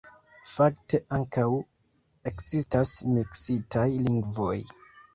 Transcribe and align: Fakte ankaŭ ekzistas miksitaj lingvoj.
Fakte 0.53 0.99
ankaŭ 1.17 1.43
ekzistas 2.33 2.97
miksitaj 3.13 3.89
lingvoj. 4.11 4.55